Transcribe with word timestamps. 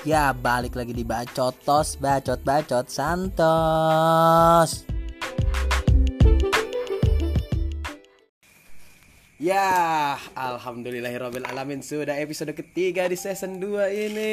Ya 0.00 0.32
balik 0.32 0.80
lagi 0.80 0.96
di 0.96 1.04
Bacotos 1.04 2.00
Bacot 2.00 2.40
Bacot 2.40 2.88
Santos. 2.88 4.88
Ya 9.36 10.16
alamin 11.52 11.84
Sudah 11.84 12.16
episode 12.16 12.56
ketiga 12.56 13.04
di 13.12 13.16
season 13.20 13.60
2 13.60 13.92
ini. 13.92 14.32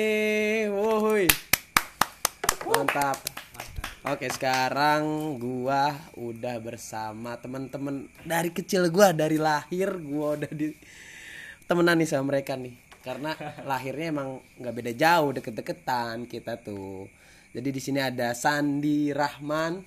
Wuhui 0.71 1.27
Mantap. 2.63 3.20
Oke 4.07 4.31
sekarang 4.31 5.36
gua 5.36 5.91
udah 6.15 6.63
bersama 6.63 7.36
teman-teman 7.43 8.07
dari 8.23 8.55
kecil 8.55 8.88
gua 8.88 9.11
dari 9.11 9.36
lahir 9.36 9.99
gua 9.99 10.39
udah 10.39 10.47
di 10.47 10.71
temenan 11.68 11.99
nih 11.99 12.07
sama 12.07 12.31
mereka 12.31 12.55
nih 12.55 12.86
karena 13.07 13.32
lahirnya 13.64 14.11
emang 14.11 14.43
nggak 14.60 14.75
beda 14.75 14.92
jauh 14.92 15.32
deket-deketan 15.32 16.28
kita 16.28 16.60
tuh. 16.60 17.07
Jadi 17.56 17.70
di 17.71 17.79
sini 17.79 18.04
ada 18.04 18.36
Sandi 18.36 19.15
Rahman. 19.15 19.79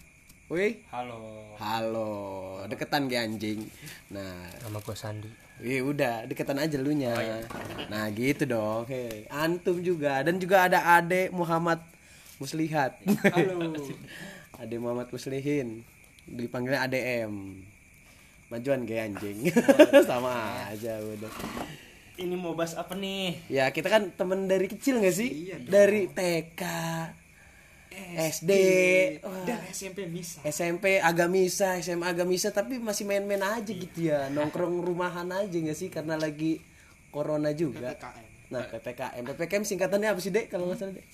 Wih. 0.51 0.83
Halo. 0.91 1.55
halo. 1.63 2.11
Deketan 2.67 3.07
kayak 3.07 3.29
anjing. 3.29 3.63
Nah. 4.11 4.51
Nama 4.65 4.79
gue 4.81 4.97
Sandi. 4.97 5.31
Wih 5.61 5.85
udah. 5.85 6.25
Deketan 6.25 6.59
aja 6.59 6.81
lu 6.81 6.97
nya 6.97 7.15
Nah 7.93 8.09
gitu 8.11 8.49
dong. 8.49 8.89
Hei, 8.89 9.29
Antum 9.29 9.85
juga. 9.85 10.25
Dan 10.25 10.41
juga 10.41 10.67
ada 10.67 10.99
Ade 10.99 11.29
Muhammad 11.31 11.85
Muslihat. 12.41 12.99
Halo. 13.31 13.69
Ade 14.65 14.77
Muhammad 14.81 15.13
Muslihin. 15.13 15.85
Dipanggilnya 16.25 16.89
ADM 16.89 17.63
Majuan 18.51 18.83
kayak 18.83 19.15
anjing. 19.15 19.55
Sama 20.11 20.67
aja 20.67 20.99
udah 20.99 21.31
Ini 22.21 22.37
mau 22.37 22.53
bahas 22.53 22.77
apa 22.77 22.93
nih? 22.93 23.41
Ya 23.49 23.73
kita 23.73 23.89
kan 23.89 24.13
temen 24.13 24.45
dari 24.45 24.69
kecil 24.69 25.01
gak 25.01 25.17
sih? 25.17 25.57
dari 25.65 26.05
TK 26.07 26.63
SD 28.11 28.51
Wah, 29.21 29.45
Dan 29.45 29.61
SMP 29.67 30.05
bisa. 30.07 30.41
SMP 30.43 31.01
agak 31.01 31.29
misa, 31.29 31.81
SMA 31.81 32.07
agak 32.07 32.25
misa 32.25 32.49
tapi 32.49 32.77
masih 32.77 33.05
main-main 33.05 33.41
aja 33.41 33.67
gitu 33.67 33.99
ya. 34.05 34.29
Nongkrong 34.29 34.81
rumahan 34.81 35.33
aja 35.33 35.53
gak 35.53 35.75
sih 35.75 35.89
karena 35.89 36.15
lagi 36.15 36.61
corona 37.09 37.51
juga. 37.51 37.97
PPKM. 37.97 38.27
Nah, 38.51 38.63
PPKM. 38.67 39.23
PPKM 39.27 39.65
singkatannya 39.65 40.09
apa 40.11 40.21
sih, 40.21 40.29
Dek? 40.29 40.47
Kalau 40.47 40.69
nggak 40.69 40.77
salah, 40.77 40.93
Dek? 40.93 41.07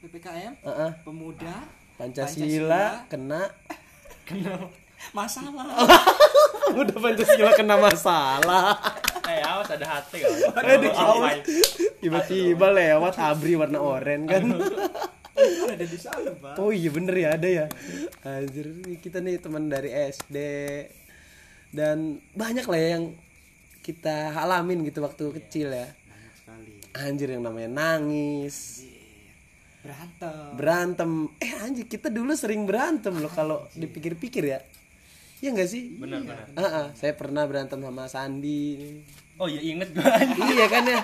PPKM 0.00 0.52
Heeh. 0.64 0.90
pemuda 1.04 1.54
Pancasila, 1.94 3.04
kena 3.04 3.52
Kenal. 4.28 4.72
masalah 5.12 5.68
udah 6.80 6.96
Pancasila 6.96 7.52
kena 7.52 7.76
masalah. 7.76 8.80
Eh, 9.30 9.42
awas 9.46 9.68
ada 9.70 9.86
hati 9.86 10.16
kan. 10.26 10.30
Tiba-tiba 12.02 12.66
lewat 12.74 13.14
abri 13.22 13.54
warna 13.54 13.78
oranye 13.78 14.26
kan. 14.26 14.44
ada 15.70 15.86
di 15.86 15.98
sana 15.98 16.30
pak. 16.34 16.58
Oh 16.58 16.74
iya 16.74 16.90
bener 16.90 17.14
ya 17.14 17.28
ada 17.38 17.48
ya. 17.48 17.66
Anjir 18.26 18.66
kita 18.98 19.22
nih 19.22 19.40
teman 19.40 19.70
dari 19.70 19.88
SD 19.88 20.36
Dan 21.70 22.18
banyak 22.34 22.66
lah 22.66 22.78
ya 22.78 22.88
yang 22.98 23.14
kita 23.80 24.34
alamin 24.34 24.82
gitu 24.82 25.00
waktu 25.06 25.30
kecil 25.40 25.70
ya. 25.70 25.86
banyak 25.86 26.34
sekali. 26.34 26.72
Anjir 26.98 27.28
yang 27.38 27.46
namanya 27.46 27.70
nangis. 27.70 28.84
Berantem. 29.80 30.34
Berantem. 30.58 31.10
Eh 31.40 31.52
anjir 31.62 31.86
kita 31.88 32.12
dulu 32.12 32.34
sering 32.36 32.66
berantem 32.68 33.16
loh 33.16 33.32
kalau 33.32 33.64
dipikir-pikir 33.72 34.44
ya 34.44 34.60
Iya 35.40 35.50
gak 35.54 35.68
sih? 35.68 35.96
Benar 35.96 36.20
benar. 36.20 36.44
Ah, 36.52 36.62
ah, 36.62 36.86
saya 36.92 37.12
pernah 37.12 37.44
berantem 37.44 37.76
sama 37.76 38.04
Sandi 38.06 39.00
Oh 39.34 39.48
iya 39.48 39.60
inget 39.62 39.88
gue. 39.90 40.04
Iya 40.52 40.66
kan 40.66 40.84
ya 40.84 41.00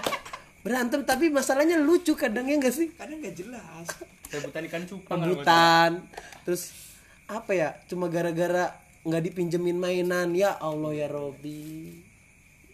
Berantem 0.60 1.00
tapi 1.02 1.30
masalahnya 1.30 1.78
lucu 1.78 2.12
kadang 2.12 2.44
ya 2.44 2.58
gak 2.58 2.70
sih? 2.70 2.92
kadang 2.92 3.16
nggak 3.18 3.32
jelas 3.34 3.86
Rebutan 4.26 4.62
ikan 4.66 4.82
cupang. 4.84 5.18
rebutan 5.20 5.90
terus 6.42 6.74
apa 7.24 7.52
ya 7.52 7.68
cuma 7.86 8.06
gara-gara 8.06 8.74
nggak 9.02 9.22
dipinjemin 9.24 9.74
mainan 9.74 10.30
ya 10.30 10.54
Allah 10.56 10.90
ya 10.92 11.06
Robi 11.06 11.94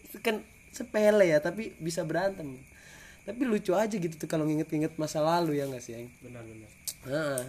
itu 0.02 0.16
kan 0.18 0.40
sepele 0.68 1.24
ya 1.26 1.38
tapi 1.38 1.76
bisa 1.76 2.00
berantem 2.02 2.56
tapi 3.22 3.44
lucu 3.44 3.72
aja 3.72 3.92
gitu 3.92 4.16
tuh 4.16 4.24
kalau 4.24 4.44
nginget-nginget 4.44 4.96
masa 4.96 5.20
lalu 5.20 5.56
ya 5.56 5.68
nggak 5.68 5.78
sih 5.78 5.92
Eng? 5.94 6.08
Benar 6.18 6.40
benar. 6.42 6.70
Heeh. 7.04 7.40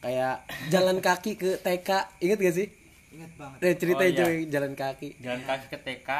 kayak 0.00 0.36
jalan 0.70 0.98
kaki 0.98 1.34
ke 1.34 1.58
TK 1.58 1.90
inget 2.20 2.38
gak 2.38 2.54
sih 2.54 2.68
ingat 3.14 3.32
banget. 3.38 3.58
Eh, 3.62 3.74
cerita 3.78 4.02
Oh, 4.02 4.10
iya. 4.10 4.44
jalan 4.50 4.72
kaki. 4.74 5.08
Jalan 5.22 5.40
kaki 5.42 5.66
ke 5.70 5.78
TK 5.78 6.10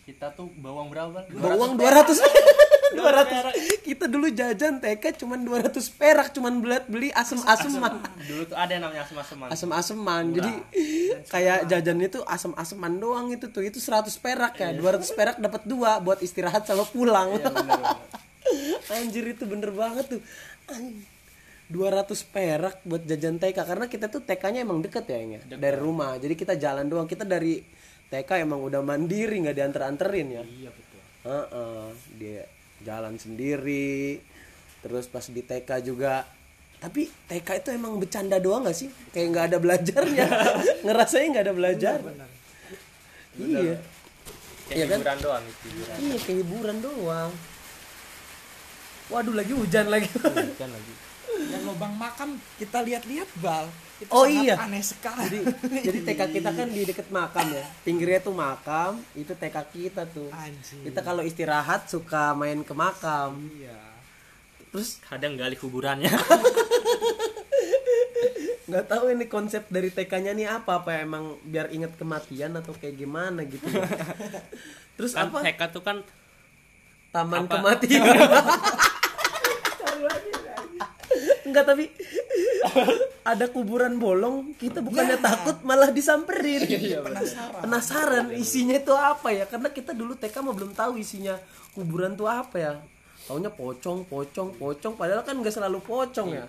kita 0.00 0.26
tuh 0.34 0.50
bawang 0.58 0.90
berapa? 0.90 1.22
bawa 1.30 1.54
uang 1.54 1.78
200 1.78 2.18
200 2.90 3.86
kita 3.86 4.10
dulu 4.10 4.26
jajan 4.26 4.82
TK 4.82 5.22
cuman 5.22 5.38
200 5.46 5.70
perak 5.94 6.34
cuman 6.34 6.58
beli 6.58 6.78
beli 6.90 7.08
asem-aseman. 7.14 8.02
Dulu 8.26 8.42
tuh 8.50 8.56
ada 8.58 8.74
yang 8.74 8.82
namanya 8.82 9.06
asem-aseman. 9.06 9.46
asem-aseman. 9.54 10.24
Jadi 10.34 10.52
kayak 11.30 11.70
jajan 11.70 11.98
itu 12.02 12.18
asem-aseman 12.26 12.98
doang 12.98 13.30
itu 13.30 13.46
tuh. 13.46 13.62
Itu 13.62 13.78
100 13.78 14.10
perak 14.18 14.58
ya. 14.58 14.74
200 14.74 15.06
perak 15.14 15.36
dapat 15.38 15.62
dua 15.62 16.02
buat 16.02 16.18
istirahat 16.18 16.66
sama 16.66 16.82
pulang. 16.90 17.38
Anjir 18.90 19.30
itu 19.30 19.46
bener 19.46 19.70
banget 19.70 20.18
tuh. 20.18 20.20
Anjing. 20.66 21.06
200 21.70 22.02
perak 22.26 22.82
buat 22.82 23.00
jajan 23.00 23.38
TK 23.38 23.54
karena 23.56 23.86
kita 23.86 24.06
tuh 24.06 24.20
TK-nya 24.20 24.60
emang 24.60 24.82
deket 24.82 25.06
ya 25.06 25.16
Eng, 25.16 25.32
ya? 25.32 25.42
dari 25.54 25.78
rumah. 25.78 26.18
Jadi 26.18 26.34
kita 26.34 26.54
jalan 26.54 26.84
doang. 26.84 27.06
Kita 27.06 27.22
dari 27.22 27.62
TK 28.06 28.42
emang 28.42 28.58
udah 28.60 28.82
mandiri 28.82 29.38
nggak 29.38 29.54
dianter-anterin 29.54 30.28
ya? 30.32 30.42
Iya 30.42 30.70
betul. 30.70 31.00
Heeh, 31.22 31.86
dia 32.16 32.42
jalan 32.80 33.14
sendiri. 33.14 34.18
Terus 34.80 35.06
pas 35.06 35.22
di 35.22 35.40
TK 35.40 35.70
juga. 35.84 36.26
Tapi 36.76 37.06
TK 37.06 37.48
itu 37.56 37.68
emang 37.70 37.94
bercanda 37.96 38.36
doang 38.36 38.64
gak 38.64 38.74
sih? 38.74 38.90
Kayak 39.10 39.26
nggak 39.30 39.44
ada 39.46 39.58
belajarnya. 39.60 40.26
Ngerasanya 40.84 41.26
nggak 41.30 41.44
ada 41.44 41.54
belajar. 41.54 41.98
Iya. 43.36 43.76
Kayak 44.66 44.74
Iya 44.74 44.84
kan? 44.86 44.98
hiburan 44.98 45.18
doang 45.20 45.44
itu. 45.44 45.66
hiburan. 45.66 45.96
iya 46.00 46.16
kayak 46.18 46.38
hiburan 46.40 46.76
doang. 46.80 47.30
Waduh 49.06 49.34
lagi 49.34 49.52
hujan 49.52 49.86
lagi. 49.86 50.10
Kan 50.56 50.70
lagi. 50.70 50.92
Lubang 51.70 51.94
makam 51.94 52.34
kita 52.58 52.82
lihat-lihat 52.82 53.28
bal. 53.38 53.70
Itu 54.00 54.10
Oh, 54.10 54.24
sangat 54.24 54.44
iya. 54.44 54.54
aneh 54.56 54.80
sekali. 54.82 55.38
Jadi 55.44 55.78
jadi 55.84 55.98
TK 56.02 56.20
kita 56.34 56.50
kan 56.50 56.68
di 56.68 56.82
deket 56.84 57.08
makam 57.08 57.46
ya. 57.52 57.64
Pinggirnya 57.84 58.20
tuh 58.20 58.34
makam 58.34 58.98
itu 59.12 59.32
TK 59.32 59.56
kita 59.68 60.02
tuh. 60.08 60.32
Anjing. 60.32 60.88
Kita 60.88 61.00
kalau 61.00 61.20
istirahat 61.20 61.86
suka 61.86 62.32
main 62.32 62.64
ke 62.64 62.72
makam. 62.72 63.36
Iya. 63.54 63.76
Terus? 64.72 64.98
Kadang 65.04 65.36
gali 65.36 65.54
kuburannya. 65.54 66.10
nggak 68.70 68.86
tahu 68.86 69.10
ini 69.10 69.26
konsep 69.26 69.66
dari 69.66 69.90
TK-nya 69.90 70.30
nih 70.30 70.46
apa 70.46 70.78
apa 70.78 71.02
emang 71.02 71.34
biar 71.42 71.74
inget 71.74 71.90
kematian 71.98 72.54
atau 72.54 72.70
kayak 72.70 72.96
gimana 72.96 73.42
gitu 73.42 73.66
ya. 73.66 73.82
terus 74.96 75.10
kan 75.10 75.26
apa? 75.26 75.42
TK 75.42 75.60
tuh 75.74 75.82
kan 75.82 75.96
taman 77.10 77.50
apa? 77.50 77.58
kematian 77.58 78.06
enggak 81.50 81.66
tapi 81.66 81.90
ada 83.26 83.46
kuburan 83.50 83.98
bolong 83.98 84.54
kita 84.56 84.80
bukannya 84.80 85.18
takut 85.18 85.60
malah 85.66 85.90
disamperin. 85.90 86.64
Penasaran. 87.02 87.60
Penasaran 87.66 88.26
isinya 88.32 88.78
itu 88.78 88.94
apa 88.94 89.28
ya? 89.34 89.44
Karena 89.50 89.68
kita 89.74 89.92
dulu 89.92 90.16
TK 90.16 90.34
mah 90.40 90.54
belum 90.54 90.72
tahu 90.72 90.96
isinya 90.96 91.36
kuburan 91.74 92.14
tuh 92.14 92.30
apa 92.30 92.56
ya. 92.56 92.72
Taunya 93.28 93.52
pocong 93.52 94.08
pocong 94.08 94.56
pocong 94.56 94.94
padahal 94.96 95.26
kan 95.26 95.36
nggak 95.36 95.52
selalu 95.52 95.82
pocong 95.84 96.28
ya. 96.32 96.46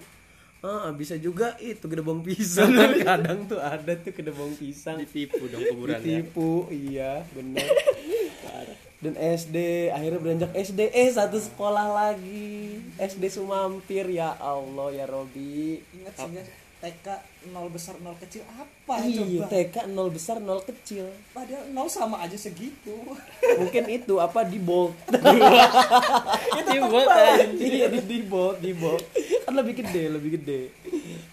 Ah, 0.62 0.94
bisa 0.94 1.18
juga 1.18 1.58
itu 1.58 1.82
gedebong 1.90 2.22
pisang. 2.22 2.70
Kan 2.70 2.94
kadang 3.10 3.40
tuh 3.50 3.58
ada 3.58 3.98
tuh 3.98 4.14
gedebong 4.14 4.54
pisang. 4.54 5.02
Ditipu 5.02 5.50
dong 5.50 5.66
kuburannya. 5.74 6.06
ditipu 6.06 6.70
iya 6.70 7.26
bener 7.34 7.66
dan 9.02 9.18
SD 9.18 9.90
akhirnya 9.90 10.20
beranjak 10.22 10.52
SD 10.54 10.94
eh 10.94 11.10
satu 11.10 11.42
sekolah 11.42 11.90
lagi 11.90 12.71
SD 13.02 13.34
Sumampir 13.34 14.06
ya 14.14 14.38
Allah 14.38 14.94
ya 14.94 15.06
Robi. 15.10 15.82
Ingat 15.82 16.14
sih 16.22 16.38
ya, 16.38 16.44
TK 16.82 17.08
nol 17.54 17.70
besar 17.70 17.94
nol 18.02 18.18
kecil 18.18 18.42
apa 18.58 19.06
iya 19.06 19.22
coba? 19.22 19.46
TK 19.54 19.76
nol 19.94 20.10
besar 20.10 20.38
nol 20.38 20.62
kecil. 20.66 21.10
Padahal 21.34 21.70
nol 21.74 21.90
sama 21.90 22.22
aja 22.22 22.38
segitu. 22.38 22.94
Mungkin 23.58 23.86
itu 23.90 24.18
apa 24.18 24.42
di 24.46 24.58
bold. 24.58 24.94
Itu 26.62 26.70
buat 26.90 27.08
iya 27.58 27.86
di 27.90 28.02
di 28.06 28.18
bold 28.26 28.62
di 28.62 28.74
bold. 28.74 29.02
Kan 29.46 29.54
lebih 29.58 29.82
gede 29.82 30.04
lebih 30.10 30.30
gede. 30.42 30.62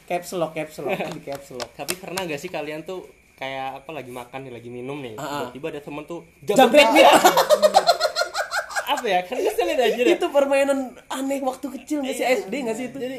Caps 0.08 0.36
lock 0.36 0.52
caps 0.56 0.80
lock 0.84 0.96
di 1.16 1.22
caps 1.24 1.48
lock. 1.56 1.68
Tapi 1.76 1.96
pernah 1.96 2.28
gak 2.28 2.40
sih 2.40 2.52
kalian 2.52 2.84
tuh 2.84 3.08
kayak 3.36 3.84
apa 3.84 3.90
lagi 3.94 4.10
makan 4.12 4.48
nih 4.48 4.52
lagi 4.52 4.68
minum 4.68 4.98
nih? 5.00 5.14
Ah, 5.16 5.24
ah. 5.24 5.30
tiba-tiba 5.48 5.78
ada 5.78 5.80
temen 5.80 6.04
tuh 6.04 6.26
jambret 6.44 6.88
apa 8.88 9.04
ya 9.04 9.20
kan 9.28 9.36
ngeselin 9.36 9.76
aja 9.76 10.00
deh. 10.00 10.16
Itu 10.16 10.26
permainan 10.32 10.96
aneh 11.12 11.44
waktu 11.44 11.66
kecil 11.76 12.00
nggak 12.00 12.16
sih? 12.16 12.24
SD 12.24 12.52
nggak 12.64 12.76
sih 12.76 12.86
itu? 12.88 12.96
Jadi, 12.96 13.16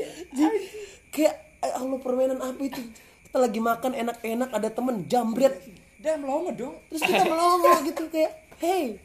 kayak 1.14 1.36
eh, 1.62 1.74
Allah 1.78 2.00
permainan 2.02 2.42
apa 2.42 2.62
itu? 2.66 2.82
Kita 3.30 3.38
lagi 3.38 3.62
makan 3.62 3.92
enak-enak 3.94 4.50
ada 4.50 4.70
temen 4.74 5.06
jambret. 5.06 5.62
Dan 6.02 6.26
melongo 6.26 6.52
dong. 6.58 6.76
Terus 6.90 7.02
kita 7.06 7.24
melongo 7.30 7.70
gitu 7.86 8.04
kayak 8.10 8.32
hey 8.58 8.98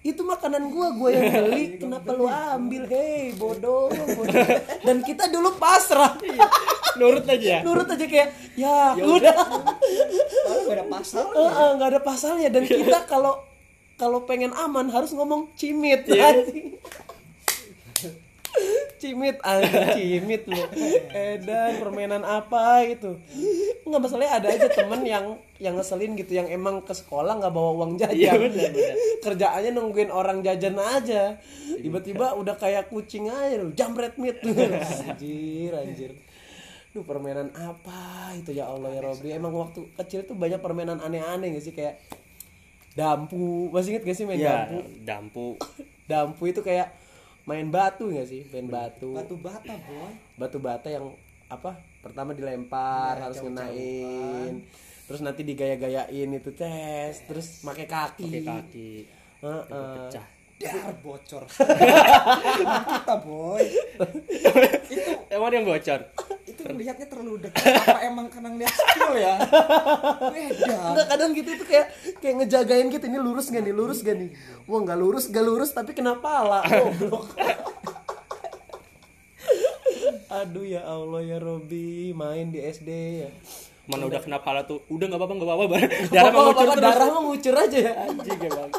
itu 0.00 0.24
makanan 0.24 0.72
gua 0.72 0.96
gua 0.96 1.12
yang 1.12 1.28
beli. 1.28 1.76
Kenapa 1.76 2.16
lu 2.16 2.24
ambil? 2.24 2.88
Hei 2.88 3.36
bodoh, 3.36 3.92
bodoh. 3.92 4.48
dan 4.80 5.04
kita 5.04 5.28
dulu 5.28 5.60
pasrah. 5.60 6.16
Nurut 6.96 7.28
aja 7.28 7.60
nurut 7.60 7.84
aja 7.84 8.06
kayak 8.08 8.32
ya, 8.56 8.96
udah. 8.96 9.36
Padahal 9.36 10.60
gak 10.64 10.76
ada 10.80 10.86
pasal. 10.88 11.24
Heeh, 11.36 11.68
nggak 11.76 11.88
ada 11.92 12.00
pasalnya. 12.00 12.48
Dan 12.48 12.64
kita 12.64 12.98
kalau 13.12 13.44
kalau 14.00 14.24
pengen 14.24 14.56
aman 14.56 14.88
harus 14.88 15.12
ngomong 15.12 15.52
cimit 15.52 16.08
Iya. 16.08 16.32
anjing. 16.40 16.80
cimit 19.00 19.36
anjing 19.40 19.96
cimit 19.96 20.42
lu. 20.48 20.60
Edan 21.12 21.80
permainan 21.80 22.24
apa 22.24 22.84
itu? 22.84 23.16
Nggak 23.84 24.00
masalahnya 24.00 24.32
ada 24.40 24.48
aja 24.52 24.68
temen 24.68 25.00
yang 25.04 25.36
yang 25.56 25.76
ngeselin 25.76 26.16
gitu 26.16 26.36
yang 26.36 26.48
emang 26.48 26.80
ke 26.84 26.92
sekolah 26.92 27.36
nggak 27.40 27.52
bawa 27.52 27.70
uang 27.80 27.92
jajan. 28.00 28.16
Iya, 28.16 28.32
benar, 28.36 28.68
benar. 28.72 28.94
kerjaannya 29.24 29.70
nungguin 29.76 30.10
orang 30.12 30.40
jajan 30.40 30.76
aja. 30.76 31.36
Tiba-tiba 31.80 32.36
udah 32.36 32.56
kayak 32.56 32.88
kucing 32.88 33.28
aja 33.28 33.56
lu 33.60 33.72
jambret 33.72 34.16
meat 34.16 34.40
anjir 34.44 35.72
anjir. 35.76 36.10
Duh 36.90 37.06
permainan 37.06 37.54
apa 37.54 38.34
itu? 38.34 38.50
Ya 38.50 38.66
Allah 38.66 38.90
ya 38.90 39.00
Robri 39.00 39.30
Emang 39.30 39.54
waktu 39.54 39.86
kecil 39.94 40.26
tuh 40.26 40.34
banyak 40.34 40.58
permainan 40.58 40.98
aneh-aneh 40.98 41.54
gak 41.54 41.62
sih? 41.62 41.70
Kayak 41.70 42.02
Dampu. 42.94 43.70
Masih 43.70 43.94
inget 43.96 44.02
gak 44.06 44.16
sih 44.18 44.26
main 44.26 44.40
ya 44.40 44.66
dampu? 44.66 44.78
dampu. 45.06 45.46
Dampu 46.10 46.42
itu 46.50 46.60
kayak 46.60 46.90
Main 47.48 47.72
batu 47.72 48.12
gak 48.12 48.28
sih? 48.28 48.46
Main 48.52 48.68
batu. 48.68 49.16
Batu 49.16 49.34
bata 49.40 49.74
boy. 49.88 50.12
Batu 50.36 50.58
bata 50.60 50.88
yang 50.92 51.10
Apa 51.50 51.74
Pertama 52.04 52.30
dilempar 52.30 53.18
Ya, 53.18 53.26
Harus 53.26 53.42
ngenain. 53.42 54.62
Terus 55.10 55.20
nanti 55.26 55.42
digaya-gayain 55.42 56.28
itu 56.30 56.50
tes 56.54 57.26
Terus 57.26 57.66
pakai 57.66 57.86
kaki. 57.90 58.26
Pakai 58.28 58.42
kaki. 58.46 58.90
Heeh. 59.42 59.66
pecah. 60.06 60.26
Dar 60.60 60.92
bocor. 61.04 61.44
Kita 62.60 63.16
boy. 63.24 63.64
emang 65.32 65.48
dia 65.48 65.58
yang 65.62 65.66
bocor 65.66 66.00
Itu 66.60 66.76
melihatnya 66.76 67.06
terlalu 67.08 67.48
dekat. 67.48 67.64
Apa 67.88 68.00
emang 68.04 68.26
karena 68.28 68.48
ngeliat 68.52 68.74
skill 68.76 69.12
ya? 69.16 69.34
Beda. 70.28 70.76
Enggak 70.92 71.06
kadang 71.08 71.30
gitu 71.32 71.50
itu 71.56 71.64
kayak 71.64 71.86
kayak 72.20 72.34
ngejagain 72.44 72.86
gitu 72.92 73.04
ini 73.08 73.18
lurus 73.18 73.48
gak 73.48 73.64
nih 73.64 73.74
lurus 73.74 74.04
gak 74.04 74.16
nih? 74.20 74.30
Wah 74.68 74.80
nggak 74.84 74.98
lurus 75.00 75.24
gak 75.32 75.44
lurus 75.44 75.72
tapi 75.72 75.96
kena 75.96 76.20
pala. 76.20 76.60
Goblok. 76.68 77.32
Aduh 80.30 80.62
ya 80.62 80.86
Allah 80.86 81.20
ya 81.26 81.38
Robi 81.40 82.12
main 82.12 82.52
di 82.52 82.60
SD 82.60 82.90
ya. 83.24 83.30
Mana 83.90 84.06
udah 84.06 84.20
kena 84.22 84.38
pala 84.38 84.62
tuh? 84.62 84.84
Udah 84.86 85.10
nggak 85.10 85.18
apa-apa 85.18 85.34
nggak 85.34 85.48
apa-apa 85.50 85.76
darah 86.12 86.30
terus. 86.76 86.78
Darah 86.78 87.08
mau 87.10 87.22
ngucur 87.32 87.54
aja 87.56 87.78
ya. 87.80 87.92
Anjing 88.06 88.38
emang 88.38 88.70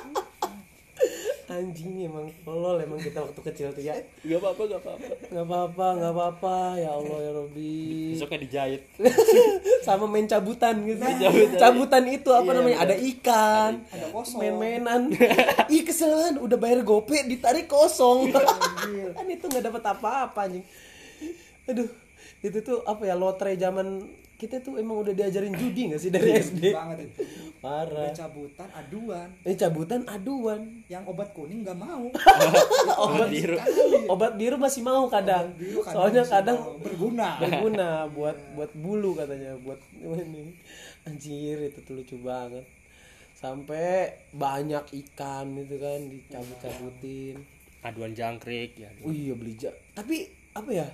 anjing 1.51 2.07
emang 2.07 2.31
tolol 2.47 2.79
emang 2.79 2.95
kita 2.95 3.19
waktu 3.19 3.41
kecil 3.51 3.67
tuh 3.75 3.83
ya. 3.83 3.91
Nggak 4.23 4.39
apa-apa 4.39 4.61
nggak 4.71 4.81
apa-apa. 4.81 5.13
Nggak 5.27 5.45
apa-apa 5.45 5.85
nggak 5.99 6.13
apa-apa. 6.15 6.55
Ya 6.79 6.89
Allah 6.95 7.17
ya 7.19 7.31
Robi 7.35 8.15
besoknya 8.15 8.39
dijahit. 8.47 8.81
Sama 9.87 10.07
main 10.07 10.23
cabutan 10.25 10.79
gitu. 10.87 11.03
Cabutan. 11.03 11.59
cabutan 11.59 12.03
itu 12.07 12.29
apa 12.31 12.47
Iya, 12.47 12.57
namanya? 12.57 12.77
Ada 12.87 12.95
ikan. 12.95 13.71
Ada 13.91 14.07
kosong. 14.15 14.39
main-mainan. 14.39 15.01
Ih 15.75 15.83
kesel. 15.83 16.11
Kan 16.15 16.35
udah 16.39 16.55
bayar 16.55 16.79
gope 16.87 17.19
ditarik 17.27 17.67
kosong. 17.67 18.31
Kan 19.17 19.27
itu 19.27 19.45
nggak 19.45 19.67
dapat 19.67 19.83
apa-apa 19.83 20.39
anjing. 20.47 20.63
Aduh 21.67 21.91
itu 22.41 22.57
tuh 22.65 22.81
apa 22.87 23.05
ya 23.05 23.13
lotre 23.13 23.53
zaman 23.53 24.01
kita 24.41 24.57
tuh 24.57 24.81
emang 24.81 25.05
udah 25.05 25.13
diajarin 25.13 25.53
judi 25.53 25.93
gak 25.93 26.01
sih 26.01 26.09
dari 26.09 26.33
SD 26.33 26.73
banget 26.73 27.05
itu. 27.05 27.21
parah. 27.61 28.09
Udah 28.09 28.17
cabutan 28.17 28.69
aduan. 28.73 29.29
ini 29.45 29.53
cabutan 29.53 30.01
aduan. 30.09 30.61
Yang 30.89 31.03
obat 31.05 31.29
kuning 31.37 31.61
nggak 31.61 31.77
mau. 31.77 32.09
obat 33.05 33.29
biru. 33.29 33.53
obat 34.09 34.33
biru 34.33 34.57
masih 34.57 34.81
mau 34.81 35.05
kadang. 35.05 35.53
Biru 35.53 35.85
kadang 35.85 35.93
soalnya 35.93 36.23
kadang 36.25 36.57
mau. 36.57 36.81
berguna. 36.81 37.29
berguna 37.37 37.89
buat 38.17 38.33
buat 38.57 38.71
bulu 38.73 39.13
katanya 39.13 39.53
buat 39.61 39.77
ini. 40.25 40.57
Anjir 41.05 41.61
itu 41.61 41.77
tuh 41.85 42.01
lucu 42.01 42.17
banget. 42.17 42.65
Sampai 43.37 44.09
banyak 44.33 44.89
ikan 45.05 45.53
itu 45.53 45.77
kan 45.77 46.01
dicabut-cabutin. 46.09 47.37
Aduan 47.81 48.17
jangkrik 48.17 48.73
ya. 48.73 48.89
Oh 49.05 49.13
iya 49.13 49.37
beli 49.37 49.53
ja- 49.53 49.77
tapi 49.93 50.25
apa 50.51 50.69
ya 50.69 50.87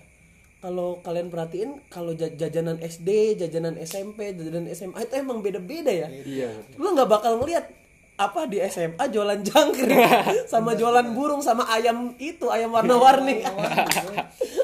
kalau 0.57 0.97
kalian 1.05 1.29
perhatiin 1.29 1.85
kalau 1.87 2.17
ja- 2.17 2.33
jajanan 2.33 2.81
SD 2.81 3.37
jajanan 3.37 3.77
SMP 3.77 4.33
jajanan 4.33 4.65
SMA 4.73 5.05
itu 5.05 5.13
emang 5.15 5.45
beda-beda 5.45 5.93
ya. 5.93 6.09
Iya 6.09 6.49
lu 6.81 6.97
nggak 6.97 7.09
bakal 7.09 7.37
ngeliat 7.37 7.69
apa 8.17 8.49
di 8.49 8.57
SMA 8.65 9.13
jualan 9.13 9.45
jangkrik 9.45 9.93
sama 10.51 10.73
jualan 10.73 11.13
burung 11.13 11.45
sama 11.45 11.69
ayam 11.69 12.17
itu 12.17 12.49
ayam 12.49 12.73
warna-warni. 12.73 13.45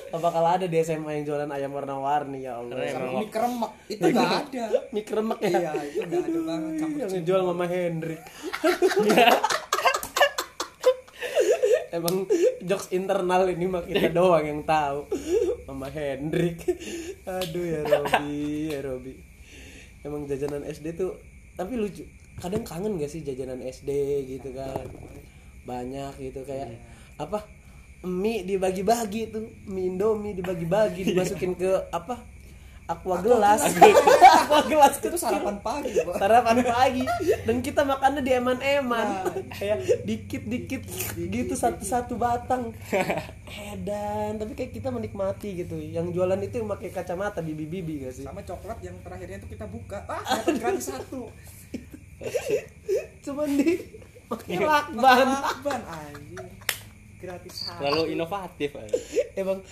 Gak 0.10 0.22
bakal 0.22 0.42
ada 0.45 0.66
di 0.66 0.78
SMA 0.81 1.22
yang 1.22 1.25
jualan 1.30 1.50
ayam 1.54 1.69
warna-warni 1.69 2.42
ya 2.42 2.57
Allah. 2.57 2.81
Sama 2.90 3.22
mie 3.22 3.30
keremek 3.30 3.72
itu 3.94 4.01
nggak 4.10 4.34
ada. 4.50 4.66
mie 4.90 5.06
kremek 5.06 5.40
ya? 5.42 5.50
Iya 5.50 5.72
itu 5.86 6.01
nggak 6.01 6.22
ada 6.25 6.40
banget. 6.42 6.74
Campur 6.81 6.98
yang 6.98 7.12
ngejual 7.13 7.42
Mama 7.45 7.66
Hendrik. 7.69 8.22
Emang 11.94 12.25
jokes 12.66 12.90
internal 12.90 13.45
ini 13.54 13.69
mah 13.69 13.86
kita 13.86 14.10
doang 14.10 14.42
yang 14.42 14.66
tahu 14.66 15.06
Mama 15.68 15.88
Hendrik. 15.88 16.60
Aduh 17.30 17.63
ya 17.63 17.81
Robi 17.88 18.71
ya 18.71 18.80
Robi. 18.83 19.13
Emang 20.04 20.27
jajanan 20.27 20.68
SD 20.68 21.00
tuh 21.00 21.15
tapi 21.56 21.80
lucu. 21.80 22.04
Kadang 22.42 22.65
kangen 22.65 22.98
gak 22.98 23.13
sih 23.13 23.21
jajanan 23.21 23.62
SD 23.62 23.89
gitu 24.25 24.51
kan? 24.57 24.89
Banyak 25.63 26.19
gitu 26.19 26.44
kayak 26.44 26.81
apa? 27.21 27.45
Mie 28.04 28.44
dibagi-bagi 28.44 29.31
tuh. 29.31 29.48
Mie 29.69 29.94
Indomie 29.94 30.36
dibagi-bagi 30.36 31.06
dimasukin 31.13 31.56
ke 31.56 31.71
apa 31.94 32.32
aqua 32.94 33.18
gelas. 33.19 33.62
Aqua 33.74 34.62
gelas. 34.69 34.94
Itu 35.04 35.18
sarapan 35.18 35.57
pagi 35.60 35.92
Pak. 35.98 36.16
sarapan 36.22 36.57
pagi. 36.62 37.04
Dan 37.44 37.66
kita 37.66 37.81
makannya 37.84 38.22
di 38.22 38.31
eman-eman. 38.31 39.07
Kayak 39.57 40.06
dikit-dikit 40.06 40.81
gitu 41.18 41.54
satu-satu 41.57 42.13
batang. 42.16 42.74
Edan 43.54 44.42
tapi 44.42 44.57
kayak 44.57 44.72
kita 44.74 44.90
menikmati 44.90 45.66
gitu. 45.66 45.78
Yang 45.78 46.18
jualan 46.18 46.40
itu 46.42 46.62
yang 46.62 46.69
pakai 46.74 46.90
kacamata 46.90 47.40
bibi-bibi 47.45 48.07
gak 48.07 48.13
sih? 48.18 48.25
Sama 48.25 48.42
coklat 48.42 48.81
yang 48.81 48.98
terakhirnya 49.06 49.38
itu 49.38 49.48
kita 49.54 49.66
buka. 49.69 50.06
Ah 50.10 50.22
dapat 50.42 50.57
gratis 50.57 50.90
satu. 50.90 51.30
Cuman 53.22 53.50
di 53.54 53.78
pakai 54.25 54.57
lakban. 54.57 55.28
lakban 55.30 55.81
anjir 55.86 56.48
gratis 57.24 57.56
terlalu 57.80 58.19
inovatif 58.19 58.76
aja. 58.76 59.00
emang 59.40 59.64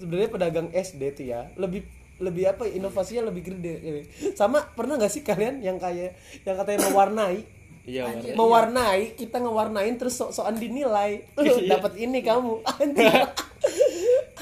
sebenarnya 0.00 0.30
pedagang 0.32 0.68
SD 0.72 1.02
tuh 1.12 1.26
ya 1.28 1.44
lebih 1.60 1.84
lebih 2.18 2.50
apa 2.50 2.66
ya, 2.66 2.82
inovasinya 2.82 3.30
lebih 3.30 3.54
gede 3.54 3.74
ini. 3.82 4.02
sama 4.34 4.62
pernah 4.74 4.98
nggak 4.98 5.12
sih 5.12 5.22
kalian 5.22 5.62
yang 5.62 5.78
kayak 5.78 6.18
yang 6.42 6.56
katanya 6.58 6.90
mewarnai? 6.90 7.58
Iya 7.88 8.04
mewarnai. 8.36 9.16
Kita 9.16 9.40
ngewarnain 9.40 9.96
terus 9.96 10.20
sok-sokan 10.20 10.60
dinilai 10.60 11.24
Tuh, 11.32 11.64
dapat 11.64 11.96
ini 11.96 12.20
kamu. 12.20 12.60
Anjir. 12.84 13.08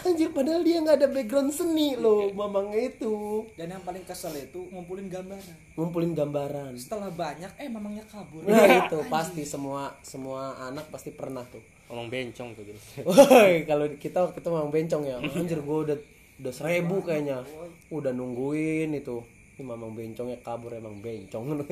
Anjir 0.02 0.28
padahal 0.34 0.66
dia 0.66 0.82
nggak 0.82 0.98
ada 0.98 1.08
background 1.10 1.54
seni 1.54 1.94
loh 1.94 2.34
mamangnya 2.34 2.90
itu. 2.90 3.46
Dan 3.54 3.70
yang 3.70 3.84
paling 3.86 4.02
kesel 4.02 4.34
itu 4.34 4.66
ngumpulin 4.74 5.06
gambaran. 5.06 5.56
Ngumpulin 5.78 6.12
gambaran. 6.18 6.72
Setelah 6.74 7.14
banyak 7.14 7.54
eh 7.62 7.70
mamangnya 7.70 8.02
kabur. 8.10 8.42
Nah 8.42 8.66
itu 8.82 8.98
pasti 9.06 9.46
semua 9.46 9.94
semua 10.02 10.58
anak 10.66 10.90
pasti 10.90 11.14
pernah 11.14 11.46
tuh. 11.46 11.62
Ngomong 11.86 12.10
bencong 12.10 12.50
tuh 12.58 12.66
gitu 12.66 12.80
Woi, 13.06 13.62
kalau 13.62 13.86
kita 13.94 14.26
waktu 14.26 14.42
itu 14.42 14.48
memang 14.50 14.74
bencong 14.74 15.02
ya. 15.06 15.22
Anjir 15.22 15.62
gue 15.62 15.78
udah 15.86 15.98
udah 16.42 16.52
seribu 16.52 17.04
kayaknya. 17.04 17.44
Udah 17.92 18.12
nungguin 18.12 18.92
itu. 18.96 19.22
Ini 19.56 19.62
mamang 19.64 19.96
bencongnya 19.96 20.38
kabur 20.44 20.76
emang 20.76 21.00
bencong. 21.00 21.64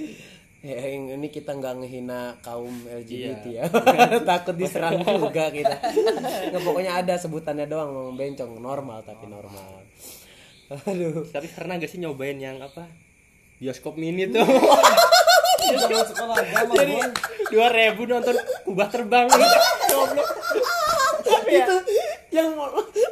ya, 0.66 0.76
ini 0.92 1.28
kita 1.32 1.56
nggak 1.56 1.80
ngehina 1.80 2.36
kaum 2.44 2.74
LGBT 2.84 3.44
ya. 3.48 3.64
Takut 4.28 4.56
diserang 4.56 5.00
juga 5.00 5.48
kita. 5.48 5.76
Nggak, 6.52 6.62
pokoknya 6.62 7.00
ada 7.00 7.16
sebutannya 7.16 7.64
doang 7.64 7.96
mamang 7.96 8.16
bencong 8.20 8.60
normal 8.60 9.00
tapi 9.00 9.24
normal. 9.24 9.80
Aduh. 10.70 11.26
tapi 11.34 11.50
pernah 11.50 11.82
gak 11.82 11.90
sih 11.90 11.98
nyobain 11.98 12.38
yang 12.38 12.62
apa 12.62 12.86
bioskop 13.58 13.98
mini 13.98 14.30
tuh 14.30 14.46
jadi 16.78 16.94
dua 17.50 17.68
ribu 17.74 18.06
nonton 18.06 18.38
kubah 18.62 18.86
terbang 18.86 19.26
goblok 19.90 20.30
itu 21.50 21.76
yang 22.30 22.54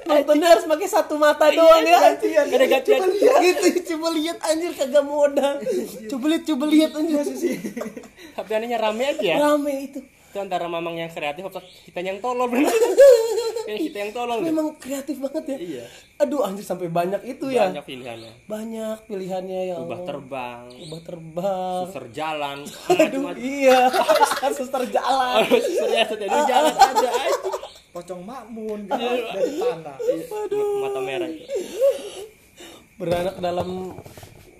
nontonnya 0.08 0.48
harus 0.48 0.64
pakai 0.64 0.88
satu 0.88 1.14
mata 1.14 1.46
doang 1.48 1.84
ya. 1.84 2.16
Ada 2.16 2.64
gantian. 2.66 2.98
Coba 2.98 3.36
lihat 3.36 3.36
gitu, 3.60 3.66
coba 3.88 4.08
lihat 4.10 4.38
anjir 4.42 4.72
kagak 4.72 5.04
modal. 5.04 5.54
Coba 6.08 6.24
lihat, 6.26 6.42
coba 6.44 6.64
lihat 6.66 6.90
anjir. 6.92 7.24
tapi 8.30 8.50
anehnya 8.52 8.78
rame 8.78 9.02
aja 9.04 9.18
ya 9.20 9.36
Rame 9.36 9.72
itu. 9.84 9.98
itu 9.98 10.36
antara 10.36 10.64
mamang 10.64 10.94
yang 10.94 11.08
kreatif 11.08 11.42
atau 11.42 11.58
kita 11.82 11.98
yang 11.98 12.18
tolol 12.18 12.46
bener 12.46 12.70
Kayak 13.66 13.80
kita 13.82 13.96
yang 13.98 14.12
tolong 14.12 14.38
deh. 14.38 14.46
memang 14.46 14.66
kreatif 14.76 15.18
banget 15.18 15.44
ya 15.46 15.58
Iya. 15.58 15.84
aduh 16.18 16.40
anjir 16.42 16.62
sampai 16.62 16.86
banyak 16.86 17.18
itu 17.26 17.48
ya 17.48 17.66
Banyak 17.66 17.82
pilihannya. 17.82 18.32
banyak 18.44 18.98
pilihannya 19.04 19.60
ya 19.66 19.76
Ubah 19.78 20.00
terbang, 20.04 20.64
ubah 20.86 21.00
terbang 21.02 21.80
suster 21.84 22.06
jalan, 22.10 22.58
aduh 22.94 23.22
iya 23.34 23.90
suster 24.54 24.84
jalan 24.86 25.42
susternya 25.50 26.04
jalan 26.46 26.72
ada 26.72 27.08
aja. 27.10 27.10
Pocong 27.98 28.22
makmun 28.22 28.86
gitu, 28.86 28.94
dari 29.34 29.52
tanah. 29.58 29.96
Mata 30.86 31.00
merah. 31.02 31.26
Itu. 31.26 31.54
beranak 32.98 33.36
dalam 33.42 33.94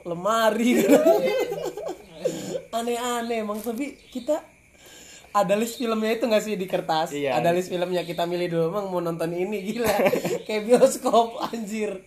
lemari. 0.03 0.83
Aneh-aneh 2.79 3.43
emang 3.43 3.59
tapi 3.63 3.99
kita 4.11 4.43
ada 5.35 5.55
list 5.55 5.79
filmnya 5.79 6.19
itu 6.19 6.25
nggak 6.27 6.43
sih 6.43 6.55
di 6.59 6.67
kertas? 6.67 7.15
Iya. 7.15 7.39
ada 7.39 7.51
list 7.55 7.71
filmnya 7.71 8.03
kita 8.03 8.27
milih 8.27 8.47
dulu. 8.51 8.65
Emang 8.75 8.87
mau 8.91 9.03
nonton 9.03 9.31
ini 9.35 9.63
gila. 9.71 9.91
Kayak 10.47 10.63
bioskop 10.71 11.39
anjir. 11.51 12.03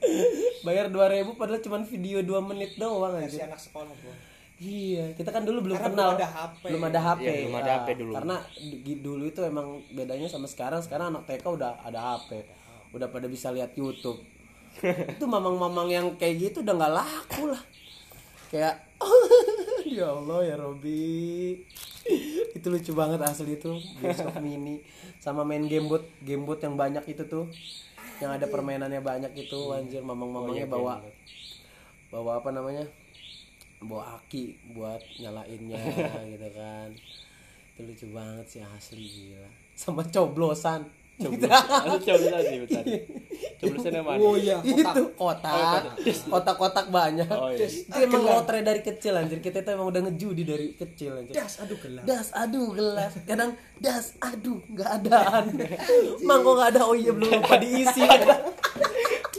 Bayar 0.63 0.91
2000 0.91 1.35
padahal 1.35 1.59
cuma 1.63 1.79
video 1.83 2.23
2 2.23 2.49
menit 2.51 2.75
doang 2.79 3.15
si 3.27 3.39
anjir. 3.39 3.47
anak 3.47 3.59
sekolah 3.59 3.91
gua 3.91 4.30
iya 4.61 5.09
kita 5.11 5.27
kan 5.27 5.41
dulu 5.41 5.65
belum 5.65 5.75
Karena 5.75 5.89
kenal. 5.89 6.09
belum 6.09 6.17
ada 6.17 6.29
HP. 6.29 6.61
belum 6.63 6.83
ada 6.85 6.99
HP 7.01 7.19
Iya, 7.19 7.33
belum 7.35 7.55
ada 7.55 7.65
Ah, 7.65 7.75
HP 7.75 7.87
dulu. 7.97 8.11
karena 8.13 8.35
di- 8.59 9.01
dulu 9.01 9.23
itu 9.25 9.41
emang 9.41 9.67
bedanya 9.89 10.27
sama 10.27 10.45
sekarang. 10.45 10.79
Sekarang 10.79 11.09
anak 11.09 11.25
TK 11.25 11.45
udah 11.49 11.81
ada 11.81 11.99
HP 12.13 12.45
udah 12.91 13.07
pada 13.07 13.25
bisa 13.25 13.49
lihat 13.49 13.73
YouTube. 13.73 14.21
Itu 15.11 15.25
mamang-mamang 15.25 15.87
yang 15.87 16.07
kayak 16.15 16.35
gitu 16.41 16.57
udah 16.61 16.75
nggak 16.75 16.93
laku 16.93 17.43
lah. 17.49 17.63
Kayak 18.47 18.75
ya 19.89 20.07
Allah 20.09 20.39
ya 20.43 20.55
Robi. 20.55 21.57
Itu 22.51 22.67
lucu 22.67 22.91
banget 22.91 23.19
asli 23.19 23.55
itu 23.55 23.71
bioskop 23.97 24.37
mini. 24.45 24.79
Sama 25.17 25.41
main 25.41 25.65
gamebot 25.65 26.05
gamebot 26.19 26.59
yang 26.59 26.75
banyak 26.75 27.03
itu 27.05 27.23
tuh. 27.25 27.49
Yang 28.19 28.31
ada 28.37 28.45
permainannya 28.47 29.01
banyak 29.01 29.33
itu 29.35 29.59
anjir 29.71 29.99
mamang-mamangnya 29.99 30.67
bawa 30.67 31.01
bawa 32.07 32.37
apa 32.37 32.51
namanya 32.51 32.85
bawa 33.81 34.21
aki 34.21 34.53
buat 34.77 35.01
nyalainnya 35.17 35.81
gitu 36.37 36.49
kan. 36.53 36.89
Itu 37.73 37.79
lucu 37.85 38.05
banget 38.13 38.45
sih 38.45 38.61
asli 38.61 39.05
gila. 39.05 39.49
Sama 39.73 40.05
coblosan. 40.05 40.85
Ada 41.21 41.97
coblosan 42.01 42.41
sih 42.45 42.57
bentar. 42.65 42.83
Coblosan 43.61 43.91
yang 43.93 44.05
mana? 44.05 44.21
oh 44.21 44.35
iya. 44.37 44.57
Itu 44.61 45.01
kotak. 45.17 45.97
Kotak-kotak 46.29 46.85
banyak. 46.93 47.29
Oh, 47.29 47.49
iya. 47.53 47.65
itu 47.65 47.97
emang 48.05 48.25
lotre 48.25 48.61
dari 48.61 48.81
kecil 48.85 49.17
anjir. 49.17 49.41
Kita 49.41 49.65
tuh 49.65 49.73
emang 49.73 49.89
udah 49.89 50.01
ngejudi 50.09 50.43
dari 50.45 50.67
kecil 50.77 51.17
anjir. 51.17 51.33
Das 51.33 51.57
aduh 51.61 51.77
gelap 51.77 52.03
das 52.05 52.27
aduh 52.33 52.69
gelas 52.73 53.13
kadang 53.25 53.51
das 53.81 54.13
aduh 54.21 54.61
nggak 54.69 54.89
adaan 55.01 55.45
mang 56.29 56.41
kok 56.45 56.53
nggak 56.53 56.69
ada. 56.77 56.81
Oh 56.85 56.97
iya 56.97 57.11
belum 57.13 57.29
lupa 57.41 57.57
diisi 57.57 58.01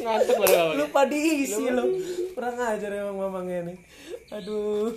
Ngantuk 0.02 0.37
baru 0.42 0.75
lupa 0.82 1.00
diisi 1.06 1.64
lo 1.71 1.85
kurang 2.35 2.56
ajar 2.59 2.90
emang 2.90 3.16
mamangnya 3.23 3.71
nih. 3.71 3.78
Aduh. 4.35 4.90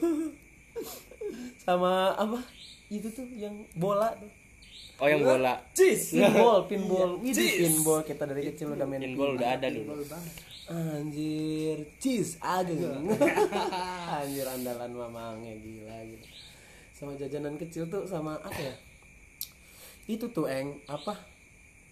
Sama 1.61 2.13
apa? 2.17 2.41
Itu 2.89 3.09
tuh 3.13 3.25
yang 3.37 3.53
bola 3.77 4.13
tuh. 4.17 4.31
Oh 4.95 5.07
yang 5.11 5.21
bola. 5.27 5.59
cis 5.75 6.15
pinball 6.15 6.65
pinball. 6.65 7.11
Widih, 7.19 7.67
pinball. 7.67 8.01
Kita 8.01 8.23
dari 8.25 8.47
kecil 8.47 8.73
udah 8.73 8.87
main 8.87 9.03
Pinball 9.03 9.35
udah 9.35 9.49
ada 9.59 9.67
dulu. 9.67 9.93
anjir. 10.65 11.77
Cheese 12.01 12.41
aduh 12.41 13.05
anjir 14.17 14.47
andalan 14.49 14.91
mamangnya 14.95 15.53
gila 15.61 15.97
gitu. 16.09 16.25
Sama 16.95 17.11
jajanan 17.19 17.59
kecil 17.59 17.85
tuh 17.91 18.07
sama 18.07 18.39
apa 18.39 18.57
ya? 18.57 18.75
Itu 20.07 20.31
tuh 20.31 20.47
eng. 20.47 20.79
Apa? 20.87 21.13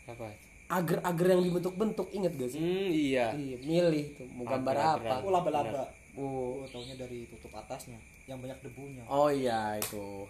Apa? 0.07 0.31
Agar-agar 0.73 1.27
yang 1.37 1.43
dibentuk-bentuk 1.45 2.07
inget 2.13 2.33
gak 2.33 2.49
sih? 2.49 2.59
Hmm 2.61 2.89
iya. 2.89 3.27
iya 3.37 3.57
milih 3.61 4.05
tuh 4.17 4.27
mau 4.33 4.45
gambar 4.49 4.75
apa. 4.75 5.15
oh 5.21 5.31
laba-laba. 5.31 5.83
Oh 6.17 6.65
taunya 6.69 6.95
dari 6.97 7.25
tutup 7.29 7.53
atasnya 7.53 7.97
yang 8.25 8.41
banyak 8.41 8.57
debunya. 8.65 9.03
Oh 9.05 9.29
iya 9.29 9.77
itu. 9.77 10.25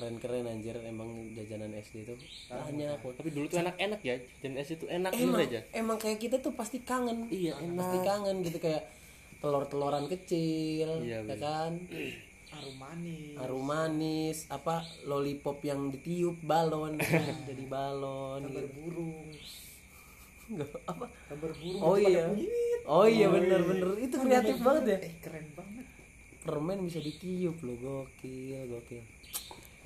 Keren-keren 0.00 0.48
anjir. 0.48 0.76
Emang 0.80 1.12
jajanan 1.36 1.76
SD 1.76 2.08
tuh 2.08 2.16
banyak. 2.48 2.96
Tapi 3.00 3.28
dulu 3.32 3.46
tuh 3.48 3.60
enak-enak 3.60 4.00
ya. 4.00 4.16
Dan 4.40 4.56
es 4.56 4.72
itu 4.72 4.88
enak 4.88 5.12
emang 5.12 5.44
aja. 5.44 5.60
emang 5.76 5.96
kayak 6.00 6.18
kita 6.20 6.36
tuh 6.40 6.56
pasti 6.56 6.80
kangen. 6.80 7.28
Iya 7.28 7.60
pasti 7.76 7.98
kangen 8.00 8.40
gitu 8.40 8.60
kayak 8.60 9.00
telur-teloran 9.40 10.04
kecil 10.06 11.00
Iya, 11.00 11.24
ya 11.24 11.36
kan 11.40 11.72
harum 12.50 12.76
manis. 12.76 13.34
Harum 13.38 13.64
manis 13.64 14.38
apa 14.48 14.74
lollipop 15.04 15.62
yang 15.62 15.88
ditiup 15.88 16.38
balon. 16.42 16.98
Jadi 17.48 17.64
balon 17.66 18.40
gambar 18.44 18.64
gitu. 18.66 18.74
burung. 18.76 19.28
Nggak, 20.50 20.70
apa? 20.84 21.06
Gambar 21.30 21.52
burung 21.54 21.80
oh 21.80 21.94
itu 21.94 22.04
pada 22.10 22.10
iya 22.10 22.24
oh 22.86 23.06
iya 23.06 23.26
bener 23.28 23.60
bener. 23.62 23.88
Itu 23.98 24.16
kreatif 24.18 24.56
banget 24.60 24.84
ya. 24.86 24.98
eh 25.00 25.14
keren 25.18 25.46
banget. 25.54 25.86
Permen 26.40 26.78
bisa 26.82 26.98
ditiup 26.98 27.56
loh 27.60 27.76
gokil 27.78 28.62
gokil. 28.66 29.04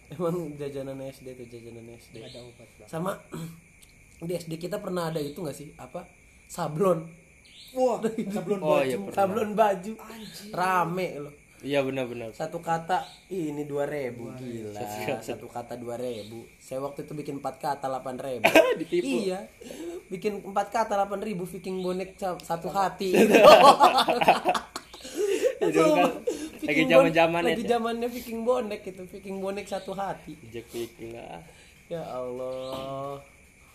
Emang 0.08 0.36
jajanan 0.54 1.00
SD 1.00 1.26
tuh 1.34 1.46
jajanan 1.48 1.86
SD 1.96 2.16
ada 2.20 2.40
obat 2.40 2.68
lah 2.76 2.86
sama 2.86 3.12
di 4.28 4.32
SD 4.32 4.60
kita 4.60 4.78
pernah 4.78 5.08
ada 5.08 5.18
itu 5.18 5.36
nggak 5.36 5.56
sih? 5.56 5.68
Apa? 5.76 6.06
Sablon. 6.46 7.08
Wah 7.74 7.98
sablon 8.34 8.60
Oh 8.62 8.78
baju. 8.78 8.86
iya 8.86 8.96
sablon 9.10 9.50
baju. 9.52 9.92
Rame 10.52 11.08
loh 11.18 11.34
Iya 11.64 11.80
benar-benar. 11.80 12.28
satu 12.30 12.60
kata 12.60 13.00
ih, 13.26 13.48
ini 13.50 13.64
dua 13.64 13.88
ribu 13.88 14.28
gila. 14.36 14.84
Satu 15.18 15.48
kata 15.48 15.74
dua 15.74 15.96
ribu. 15.96 16.44
Saya 16.60 16.78
waktu 16.78 17.02
itu 17.02 17.12
bikin 17.12 17.40
empat 17.40 17.56
kata 17.56 17.88
delapan 17.88 18.20
ribu. 18.20 18.44
Ditipu. 18.80 19.08
iya. 19.24 19.48
Bikin 20.06 20.44
empat 20.44 20.68
kata 20.68 20.92
delapan 20.94 21.20
ribu 21.20 21.42
viking 21.42 21.80
bonek 21.80 22.14
satu 22.20 22.68
hati. 22.68 23.16
Itu. 25.64 25.80
Kan 25.80 26.20
lagi 26.64 26.80
Viking 26.80 26.88
zaman-zaman 26.88 27.40
bon- 27.40 27.48
lagi 27.48 27.62
ya. 27.62 27.68
zamannya 27.76 28.08
viking 28.08 28.40
bonek 28.42 28.80
itu 28.84 29.02
viking 29.04 29.36
bonek 29.38 29.64
satu 29.64 29.92
hati. 29.92 30.32
Jack 30.48 30.68
Viking 30.68 31.12
lah. 31.12 31.40
ya 31.86 32.00
Allah. 32.04 33.20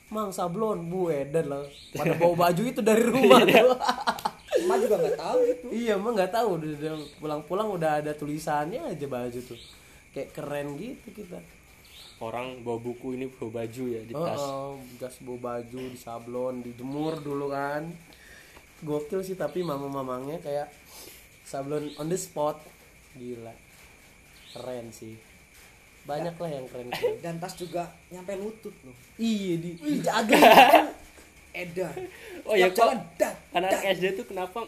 Mang 0.09 0.29
sablon 0.29 0.85
bu 0.85 1.09
edan 1.09 1.45
lah. 1.47 1.65
Pada 1.93 2.13
bawa 2.13 2.49
baju 2.49 2.61
itu 2.63 2.81
dari 2.81 3.03
rumah 3.03 3.41
tuh 3.41 3.77
emak 4.57 4.77
juga 4.81 4.95
nggak 4.97 5.19
tahu 5.19 5.39
itu. 5.45 5.65
Iya 5.69 5.93
emang 5.99 6.13
nggak 6.17 6.33
tahu. 6.33 6.47
Udah, 6.57 6.69
udah 6.73 6.93
pulang-pulang 7.21 7.67
udah 7.75 7.91
ada 8.01 8.11
tulisannya 8.17 8.81
aja 8.81 9.05
baju 9.05 9.39
tuh. 9.39 9.59
Kayak 10.15 10.29
keren 10.33 10.67
gitu 10.79 11.07
kita. 11.13 11.39
Orang 12.19 12.65
bawa 12.65 12.81
buku 12.81 13.15
ini 13.15 13.31
bawa 13.31 13.63
baju 13.63 13.83
ya 13.87 14.01
di 14.03 14.13
oh, 14.17 14.25
tas. 14.25 14.41
oh, 14.43 14.75
gas 14.99 15.15
bawa 15.23 15.61
baju 15.61 15.81
di 15.87 15.99
sablon 15.99 16.55
dijemur 16.65 17.21
dulu 17.21 17.53
kan. 17.53 17.87
Gokil 18.83 19.21
sih 19.23 19.35
tapi 19.37 19.63
mama-mamangnya 19.63 20.41
kayak 20.41 20.67
sablon 21.45 21.93
on 22.01 22.09
the 22.09 22.17
spot. 22.17 22.59
Gila. 23.15 23.53
Keren 24.55 24.89
sih. 24.91 25.15
Banyak 26.09 26.35
lah 26.41 26.49
yang 26.49 26.65
keren. 26.67 26.89
Keren 26.89 27.15
dan 27.21 27.37
tas 27.37 27.53
juga 27.53 27.85
nyampe 28.09 28.33
lutut 28.35 28.73
loh. 28.81 28.95
Iya 29.21 29.53
di 29.61 29.71
dijaga 29.77 30.41
edan 31.59 31.95
Oh 32.47 32.55
ya 32.55 32.67
kok 32.71 32.89
anak 33.53 33.69
SD 33.83 34.15
tuh 34.15 34.25
kenapa 34.25 34.65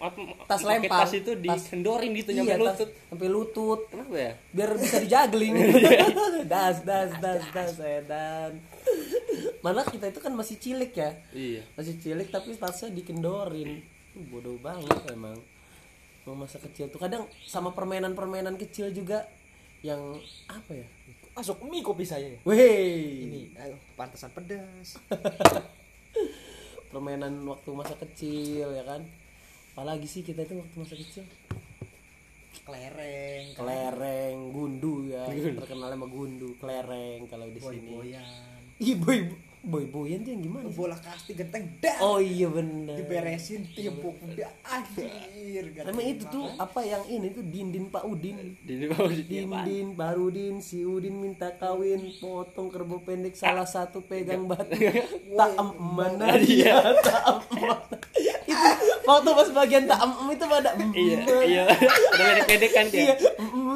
apa 0.00 0.16
Tas 0.48 0.64
lempar. 0.64 1.04
tas 1.04 1.12
itu 1.12 1.36
dikendorin 1.36 2.16
gitu 2.16 2.32
iya, 2.32 2.56
nyampe 2.56 2.64
lutut. 2.64 2.90
sampai 3.12 3.28
lutut. 3.28 3.80
Kenapa 3.92 4.16
ya? 4.16 4.32
biar 4.56 4.70
bisa 4.80 4.96
dijagling. 4.96 5.52
Das 6.48 6.80
das 6.88 7.12
das 7.20 7.44
das 7.52 7.76
edan. 7.76 8.56
Mana 9.60 9.84
kita 9.84 10.08
itu 10.08 10.16
kan 10.24 10.32
masih 10.32 10.56
cilik 10.56 10.88
ya? 10.96 11.12
Iya. 11.36 11.68
masih 11.76 12.00
cilik 12.00 12.32
tapi 12.32 12.56
tasnya 12.56 12.88
dikendorin. 12.96 13.84
Bodoh 14.32 14.56
banget 14.56 15.04
emang. 15.12 15.36
Masa 16.24 16.56
kecil 16.56 16.88
tuh. 16.88 16.96
Kadang 16.96 17.28
sama 17.44 17.76
permainan-permainan 17.76 18.56
kecil 18.56 18.88
juga 18.96 19.28
yang 19.84 20.00
apa 20.48 20.80
ya? 20.80 20.86
Masuk 21.36 21.60
mie 21.68 21.84
kopi 21.84 22.08
saya. 22.08 22.24
Ya. 22.24 22.38
Weh, 22.48 23.28
ini 23.28 23.40
ayo 23.52 23.76
pantasan 24.00 24.32
pedas 24.32 24.96
permainan 26.90 27.46
waktu 27.46 27.70
masa 27.72 27.94
kecil 27.96 28.74
ya 28.74 28.84
kan? 28.84 29.06
Apalagi 29.74 30.06
sih 30.10 30.26
kita 30.26 30.44
itu 30.44 30.58
waktu 30.58 30.74
masa 30.76 30.94
kecil? 30.98 31.24
Kelereng 32.66 33.44
kelereng 33.54 34.36
gundu 34.50 35.06
ya. 35.08 35.24
Terkenal 35.30 35.94
sama 35.94 36.06
gundu 36.10 36.58
kelereng 36.58 37.24
kalau 37.30 37.46
di 37.48 37.60
sini. 37.62 37.90
Boyan 37.94 38.26
Ih, 38.80 38.96
boy 38.96 39.49
boy 39.60 39.84
boyan 39.84 40.24
tuh 40.24 40.32
yang 40.32 40.42
gimana 40.42 40.66
sih? 40.72 40.76
bola 40.76 40.96
kasti 40.96 41.32
genteng 41.36 41.68
dak 41.84 42.00
oh 42.00 42.16
iya 42.16 42.48
bener. 42.48 42.96
Diberesin 42.96 43.68
timpuk 43.68 44.16
udah 44.24 44.50
anjir 44.64 45.64
Emang 45.84 46.06
itu 46.06 46.24
tuh 46.26 46.48
apa 46.56 46.80
yang 46.80 47.04
ini 47.04 47.28
tuh? 47.28 47.44
Dindin 47.44 47.92
Pak 47.92 48.04
Udin. 48.08 48.56
Di 48.64 48.88
bawah 48.88 49.12
di 49.12 49.24
Dindin, 49.24 49.86
Barudin, 49.92 50.64
si 50.64 50.80
Udin 50.80 51.20
minta 51.20 51.52
kawin, 51.52 52.08
potong 52.16 52.72
kerbau 52.72 53.04
pendek 53.04 53.36
salah 53.36 53.68
satu 53.68 54.00
pegang 54.00 54.48
batu. 54.48 54.76
tak 55.38 55.50
mana 55.76 56.40
dia, 56.40 56.80
tak 57.04 57.20
em 57.20 57.40
mana. 57.52 57.96
Itu 58.50 59.08
waktu 59.08 59.30
pas 59.32 59.48
bagian 59.52 59.84
tak 59.84 60.00
itu 60.06 60.44
pada 60.46 60.70
Iya, 60.92 61.18
iya. 61.44 61.64
Udah 62.14 62.24
pendek-pendek 62.24 62.70
kan 62.72 62.86
Iya, 62.88 63.14
dia. 63.14 63.14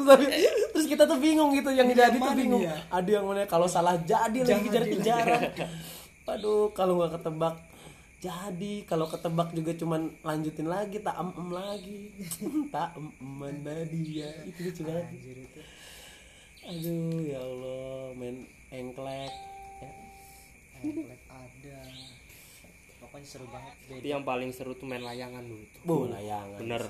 tapi- 0.05 0.64
terus 0.85 1.01
kita 1.01 1.03
tuh 1.09 1.17
bingung 1.17 1.49
gitu 1.57 1.73
yang 1.73 1.89
jadi 1.89 2.13
tuh 2.13 2.37
bingung. 2.37 2.61
ya? 2.61 2.77
Ada 2.93 3.09
yang 3.09 3.25
mana 3.25 3.49
kalau 3.49 3.65
salah 3.65 3.97
jadi 4.05 4.37
lagi 4.45 4.69
kejar-kejaran. 4.69 5.41
Aduh, 6.37 6.69
kalau 6.77 7.01
nggak 7.01 7.17
ketebak 7.17 7.57
jadi 8.21 8.73
kalau 8.89 9.05
ketebak 9.05 9.53
juga 9.53 9.73
cuman 9.77 10.09
lanjutin 10.25 10.65
lagi 10.65 10.97
tak 10.97 11.13
em 11.13 11.29
em 11.29 11.49
lagi 11.53 12.09
tak 12.73 12.97
em 12.97 13.13
em 13.21 13.29
mana 13.37 13.75
dia 13.85 14.29
itu 14.49 14.65
lucu 14.65 14.81
banget 14.81 15.05
Anjir 15.13 15.37
itu. 15.45 15.61
aduh 16.65 17.21
ya 17.21 17.37
Allah 17.37 18.17
main 18.17 18.35
engklek 18.73 19.29
ya. 19.77 19.91
Engklek 20.81 21.21
ada. 21.29 21.79
Pokoknya 22.97 23.27
seru 23.29 23.45
banget. 23.53 23.75
Tapi 23.85 24.01
Beda. 24.01 24.09
yang 24.09 24.23
paling 24.25 24.49
seru 24.49 24.73
tuh 24.73 24.89
main 24.89 25.05
layangan 25.05 25.45
dulu 25.45 25.61
tuh. 25.69 25.81
Bu, 25.85 25.97
layangan 26.09 26.57
Bener. 26.57 26.83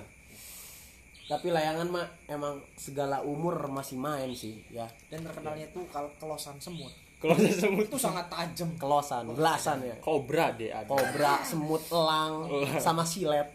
Tapi 1.25 1.49
layangan 1.49 1.89
mah 1.89 2.05
emang 2.29 2.61
segala 2.77 3.25
umur 3.25 3.65
masih 3.73 3.97
main 3.97 4.29
sih 4.37 4.61
ya. 4.69 4.85
Dan 5.09 5.25
terkenalnya 5.25 5.65
tuh 5.73 5.81
kalau 5.89 6.09
kelosan 6.21 6.61
semut. 6.61 6.93
Saya 7.17 7.49
semut. 7.49 7.89
Itu 7.89 7.97
sangat 7.97 8.29
tajam. 8.29 8.69
kelosan 8.77 9.33
belasan 9.33 9.81
ya. 9.81 9.97
Kobra 9.97 10.53
deh 10.53 10.69
ada. 10.69 10.85
kobra 10.85 11.41
semut 11.41 11.81
elang 11.89 12.45
sama 12.77 13.01
silet. 13.09 13.49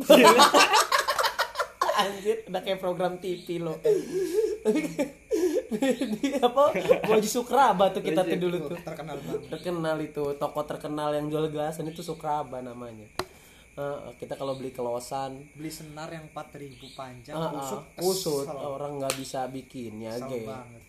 Anjir 1.94 2.42
udah 2.50 2.62
kayak 2.64 2.82
program 2.82 3.22
TV 3.22 3.62
lo. 3.62 3.78
Di 5.70 6.28
apa? 6.42 6.74
Boji 7.06 7.30
Sukraba 7.30 7.94
tuh 7.94 8.02
kita 8.02 8.26
tuh 8.26 8.34
dulu 8.34 8.56
tuh. 8.66 8.82
Terkenal 8.82 9.22
banget. 9.22 9.46
terkenal 9.46 9.96
itu 10.02 10.24
toko 10.42 10.60
terkenal 10.66 11.14
yang 11.14 11.30
jual 11.30 11.46
gelasan 11.54 11.86
itu 11.86 12.02
Sukraba 12.02 12.58
namanya 12.58 13.06
Eh, 13.80 14.12
kita 14.20 14.36
kalau 14.36 14.52
beli 14.60 14.76
kelosan 14.76 15.40
Beli 15.56 15.72
senar 15.72 16.12
yang 16.12 16.28
4000 16.28 16.76
panjang, 16.92 17.32
eh, 17.32 17.50
kusut, 17.56 17.82
kusut 17.96 18.44
kesel. 18.44 18.60
orang 18.60 19.00
nggak 19.00 19.14
bisa 19.16 19.48
bikinnya 19.48 20.20
banget. 20.20 20.82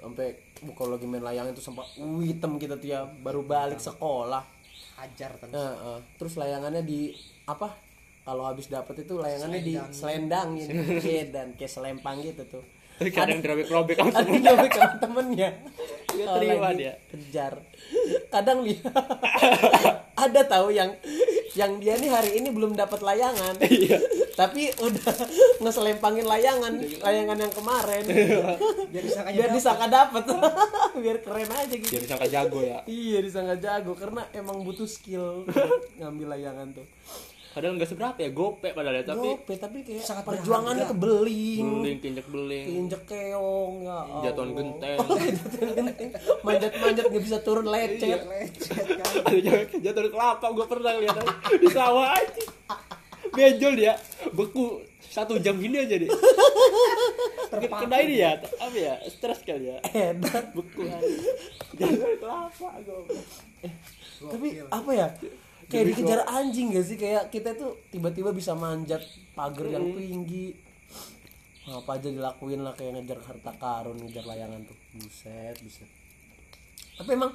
sampai 0.00 0.32
bu, 0.64 0.72
kalau 0.72 0.96
lagi 0.96 1.04
main 1.04 1.20
layangan 1.20 1.52
itu 1.52 1.60
sampai 1.60 1.84
hitam 2.24 2.56
kita 2.56 2.80
tuh 2.80 2.88
ya 2.88 3.04
baru 3.04 3.44
balik 3.44 3.80
sekolah 3.80 4.44
Hajar 5.00 5.32
terus. 5.40 5.56
Eh, 5.56 5.76
eh. 5.80 5.98
terus 6.20 6.34
layangannya 6.36 6.84
di 6.84 7.08
apa 7.48 7.72
kalau 8.20 8.44
habis 8.44 8.68
dapet 8.68 9.08
itu 9.08 9.16
layangannya 9.16 9.60
di 9.64 9.74
Selendang. 9.96 10.60
Iya, 10.60 11.24
dan 11.32 11.56
kayak 11.56 11.72
selempang 11.72 12.20
gitu 12.20 12.44
tuh 12.44 12.64
Kadang 13.16 13.40
dirobek-robek 13.40 13.96
sama 13.96 14.20
temennya 15.00 15.56
Dia 16.14 16.26
terima 16.36 16.70
lagi 16.70 16.78
dia. 16.82 16.94
kejar. 17.10 17.54
Kadang 18.30 18.58
lihat 18.62 18.90
ada 20.28 20.40
tahu 20.46 20.74
yang 20.74 20.90
yang 21.58 21.82
dia 21.82 21.98
nih 21.98 22.10
hari 22.10 22.30
ini 22.38 22.48
belum 22.54 22.78
dapat 22.78 23.02
layangan. 23.02 23.58
Iya. 23.62 23.98
tapi 24.40 24.72
udah 24.80 25.12
ngeselempangin 25.60 26.24
layangan 26.24 26.80
layangan 26.80 27.38
yang 27.44 27.52
kemarin. 27.52 28.04
Biar 28.88 29.04
disangkanya 29.04 29.36
biar 29.36 29.48
dapet. 29.52 29.58
disangka 29.60 29.86
dapet. 29.90 30.24
Biar 31.04 31.16
keren 31.20 31.50
aja 31.52 31.74
gitu. 31.76 31.92
Jadi 31.92 32.06
sangka 32.08 32.28
jago 32.28 32.58
ya. 32.64 32.80
iya 32.88 33.18
disangka 33.20 33.56
jago. 33.60 33.92
Karena 33.92 34.24
emang 34.32 34.64
butuh 34.64 34.88
skill 34.88 35.44
ngambil 36.00 36.36
layangan 36.36 36.72
tuh 36.72 36.86
Padahal 37.50 37.74
nggak 37.82 37.90
seberapa 37.90 38.14
ya, 38.14 38.30
gope 38.30 38.70
padahal 38.70 39.02
ya, 39.02 39.04
tapi 39.10 39.26
Gope, 39.26 39.58
tapi 39.58 39.82
kayak 39.82 40.06
Sangat 40.06 40.22
perjuangannya 40.22 40.86
kebeling 40.86 41.66
beling 41.82 41.98
kinjek 41.98 42.26
beling, 42.30 42.66
injek 42.86 43.02
keong 43.10 43.82
ya 43.82 43.98
jatuhan 44.30 44.50
genteng. 44.54 44.98
Jatuhan 45.02 45.74
genteng 45.90 46.10
manjat-manjat 46.46 47.04
nggak 47.10 47.24
bisa 47.26 47.38
turun 47.42 47.66
lecet 47.66 48.22
Lecet 48.22 48.86
kan. 48.86 49.12
Ada 49.34 49.66
jatuh 49.82 50.10
kelapa 50.14 50.46
gue 50.46 50.66
pernah 50.70 50.92
lihat 50.94 51.18
di 51.58 51.68
sawah 51.74 52.14
aja. 52.14 52.44
Benjol 53.34 53.74
dia, 53.74 53.98
beku 54.30 54.86
satu 55.10 55.34
jam 55.42 55.58
gini 55.58 55.82
aja 55.82 55.98
deh. 55.98 56.10
Kena 57.50 57.96
ini 57.98 58.22
ya, 58.22 58.38
apa 58.38 58.76
ya, 58.78 58.94
stres 59.10 59.42
kali 59.42 59.74
ya. 59.74 59.82
edan 59.90 60.54
Beku 60.54 60.86
aja. 60.86 61.02
Jatuh 61.74 62.14
kelapa 62.22 62.68
gue. 62.78 63.18
tapi 64.20 64.48
apa 64.68 64.90
ya 64.92 65.08
kayak 65.70 65.94
dikejar 65.94 66.20
anjing 66.26 66.74
gak 66.74 66.84
sih? 66.84 66.96
Kayak 66.98 67.30
kita 67.30 67.54
tuh 67.54 67.78
tiba-tiba 67.94 68.34
bisa 68.34 68.52
manjat 68.58 69.00
pagar 69.38 69.70
yang 69.70 69.94
tinggi. 69.94 70.52
Apa 71.70 72.02
aja 72.02 72.10
dilakuin 72.10 72.66
lah 72.66 72.74
kayak 72.74 72.98
ngejar 72.98 73.22
harta 73.22 73.54
karun 73.54 73.94
ngejar 74.02 74.26
layangan 74.26 74.66
tuh. 74.66 74.74
Buset 74.98 75.54
buset. 75.62 75.86
Tapi 76.98 77.10
emang 77.14 77.30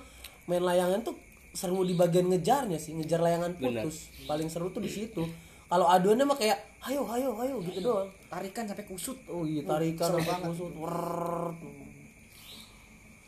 main 0.52 0.62
layangan 0.62 1.00
tuh 1.08 1.16
seru 1.56 1.88
di 1.88 1.96
bagian 1.96 2.28
ngejarnya 2.28 2.76
sih 2.76 2.92
ngejar 3.00 3.24
layangan 3.24 3.56
putus. 3.56 4.12
Paling 4.28 4.52
seru 4.52 4.68
tuh 4.76 4.84
di 4.84 4.92
situ. 4.92 5.24
Kalau 5.66 5.88
aduannya 5.88 6.28
mah 6.28 6.38
kayak 6.38 6.60
ayo 6.92 7.08
ayo 7.08 7.32
ayo 7.40 7.56
gitu 7.64 7.80
doang. 7.80 8.12
Tarikan 8.28 8.68
sampai 8.68 8.86
kusut. 8.86 9.18
oh 9.32 9.48
iya 9.48 9.64
tarikan 9.64 10.12
seru 10.12 10.20
sampai 10.20 10.32
banget. 10.36 10.50
kusut. 10.52 10.72
Wrrr. 10.76 11.44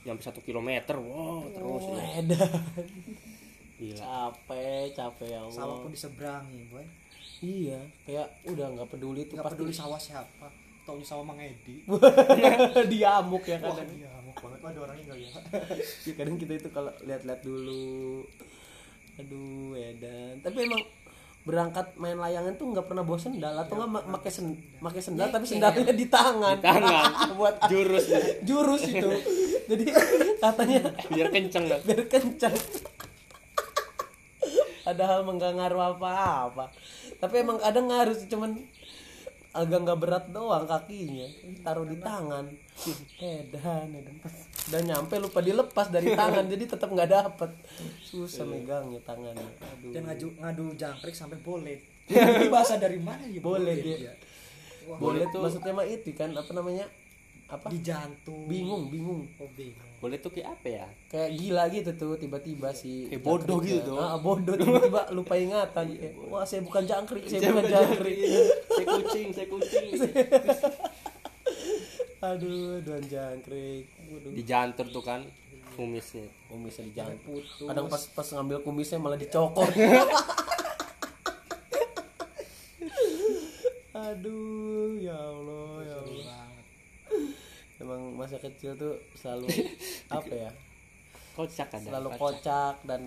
Nyampe 0.07 0.23
satu 0.23 0.39
kilometer, 0.39 0.95
wow, 1.03 1.43
terus. 1.51 1.83
Ya. 1.99 2.23
Gila. 3.77 3.95
capek 3.95 4.89
capek 4.91 5.27
ya 5.29 5.41
Sawah 5.45 5.63
Allah 5.63 5.77
pun 5.79 5.91
diseberangi, 5.91 6.61
boy. 6.67 6.85
iya 7.39 7.77
kayak 8.01 8.25
udah 8.45 8.65
nggak 8.73 8.89
peduli 8.89 9.21
tuh 9.23 9.35
Gak 9.35 9.45
pasti 9.45 9.55
peduli 9.55 9.69
sawah 9.71 9.99
siapa. 9.99 10.47
Tahu 10.83 10.97
sawah 10.99 11.21
Mang 11.21 11.37
Edi. 11.37 11.85
diamuk 12.91 13.43
ya 13.43 13.59
Wah, 13.59 13.75
kadang 13.75 13.93
dia 13.93 14.09
amuk 14.15 14.33
banget. 14.35 14.59
Ada 14.63 14.79
orangnya 14.81 15.03
enggak 15.05 15.19
ya? 15.19 15.29
Ya, 16.07 16.13
kadang 16.15 16.35
kita 16.35 16.53
itu 16.55 16.69
kalau 16.69 16.91
lihat-lihat 16.99 17.41
dulu 17.41 18.25
aduh 19.17 19.73
edan 19.73 20.37
tapi 20.39 20.61
emang 20.63 20.77
berangkat 21.41 21.89
main 21.95 22.13
layangan 22.15 22.53
tuh 22.53 22.69
nggak 22.69 22.85
pernah 22.85 23.01
bawa 23.01 23.17
sendal 23.17 23.55
atau 23.55 23.73
nggak 23.75 23.89
ma- 23.89 24.07
pakai 24.13 24.29
sen 24.29 24.47
pakai 24.77 25.01
sendal 25.01 25.27
tapi 25.27 25.41
sendalnya 25.43 25.89
di 25.89 26.05
tangan 26.05 26.53
Di 26.53 26.61
tangan. 26.61 27.09
buat 27.39 27.55
Jurus 27.65 28.05
ya. 28.05 28.19
jurus 28.43 28.83
itu 28.85 29.09
jadi 29.65 29.83
katanya 30.37 30.79
biar 31.07 31.27
kenceng 31.27 31.65
kan. 31.65 31.79
biar 31.81 32.01
kencang 32.05 32.53
padahal 34.87 35.27
emang 35.27 35.35
nggak 35.35 35.53
ngaruh 35.59 35.81
apa-apa. 35.99 36.71
Tapi 37.19 37.35
emang 37.43 37.59
kadang 37.59 37.91
ngaruh 37.91 38.15
sih 38.15 38.31
cuman 38.31 38.55
agak 39.51 39.79
nggak 39.83 39.99
berat 39.99 40.25
doang 40.31 40.63
kakinya. 40.63 41.27
Taruh 41.59 41.83
di 41.83 41.99
tangan. 41.99 42.47
Edan 43.19 43.91
edan 43.91 44.15
udah 44.67 44.81
nyampe 44.83 45.15
lupa 45.19 45.39
dilepas 45.39 45.87
dari 45.91 46.11
tangan 46.15 46.47
jadi 46.47 46.63
tetap 46.71 46.87
nggak 46.87 47.11
dapet. 47.11 47.51
Susah 47.99 48.47
megangnya 48.47 49.03
tangannya. 49.03 49.43
Aduh. 49.59 49.91
Dan 49.91 50.07
ngaju 50.07 50.27
ngadu 50.39 50.65
jangkrik 50.79 51.15
sampai 51.15 51.39
boleh. 51.43 51.75
Ini 52.07 52.47
bahasa 52.47 52.79
dari 52.79 53.03
mana 53.03 53.27
ya? 53.27 53.43
boleh 53.43 53.75
dia 53.83 53.97
ya? 54.07 54.13
Wah, 54.87 54.95
boleh 54.95 55.27
tuh 55.27 55.43
maksudnya 55.43 55.75
mah 55.75 55.83
itu 55.83 56.15
kan 56.15 56.31
apa 56.31 56.47
namanya 56.55 56.87
apa? 57.47 57.67
Di 57.71 57.79
jantung. 57.79 58.45
bingung 58.47 58.91
bingung. 58.91 59.23
Oh, 59.39 59.49
bingung. 59.55 59.87
Boleh 59.97 60.21
tuh 60.21 60.29
kayak 60.29 60.59
apa 60.59 60.67
ya? 60.69 60.85
kayak 61.09 61.29
gila 61.33 61.63
gitu 61.73 61.91
tuh 61.97 62.13
tiba-tiba 62.21 62.69
si 62.75 63.09
Kayak 63.09 63.23
bodoh 63.23 63.59
gitu. 63.63 63.95
Tuh. 63.95 64.03
ah, 64.03 64.19
bodoh 64.19 64.53
tiba-tiba 64.53 65.09
lupa 65.15 65.33
ingatan. 65.39 65.85
Kayak, 65.95 66.13
wah 66.29 66.45
saya 66.45 66.61
bukan 66.61 66.83
jangkrik 66.85 67.23
saya 67.25 67.49
bukan 67.49 67.65
jangkrik. 67.65 68.17
saya 68.69 68.85
kucing, 68.85 69.27
saya 69.33 69.47
kucing. 69.49 69.87
aduh 72.17 72.81
doan 72.83 73.03
jangkrik. 73.07 73.85
Waduh. 74.11 74.31
Di 74.35 74.43
jantur 74.45 74.85
tuh 74.91 75.01
kan 75.01 75.25
kumisnya. 75.77 76.25
kumisnya 76.49 76.89
dijangkut 76.89 77.45
kadang 77.69 77.85
pas 77.85 78.01
pas 78.09 78.25
ngambil 78.33 78.65
kumisnya 78.65 78.97
malah 78.97 79.13
dicokor 79.13 79.69
aduh 83.93 84.97
ya 84.97 85.13
allah 85.13 85.85
ya 85.85 85.97
allah 86.01 86.49
emang 87.77 88.01
masa 88.37 88.47
kecil 88.47 88.71
tuh 88.73 88.93
selalu 89.13 89.49
apa 90.13 90.29
ya 90.31 90.51
Kocak 91.33 91.69
ada. 91.69 91.81
selalu 91.83 92.09
kocak. 92.13 92.21
kocak 92.21 92.75
dan 92.85 93.01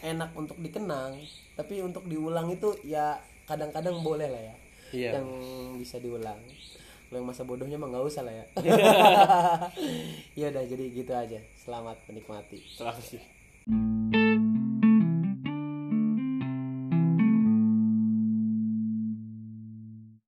enak 0.00 0.30
untuk 0.32 0.58
dikenang 0.58 1.18
tapi 1.54 1.78
untuk 1.80 2.02
diulang 2.04 2.46
itu 2.48 2.74
ya 2.82 3.14
kadang-kadang 3.44 4.02
boleh 4.02 4.26
lah 4.26 4.42
ya 4.44 4.56
Iya. 4.88 5.18
yang 5.18 5.26
bisa 5.76 5.98
diulang 5.98 6.38
kalau 7.06 7.16
yang 7.16 7.26
masa 7.26 7.42
bodohnya 7.42 7.74
mah 7.74 7.86
nggak 7.88 8.06
usah 8.06 8.22
lah 8.22 8.30
ya 8.32 8.46
ya 10.38 10.46
udah 10.48 10.62
jadi 10.64 10.84
gitu 10.90 11.12
aja 11.12 11.38
selamat 11.56 11.98
menikmati 12.06 12.58
Terus 12.74 13.18
sih. 13.18 13.22